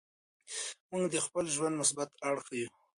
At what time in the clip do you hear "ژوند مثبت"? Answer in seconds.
1.55-2.09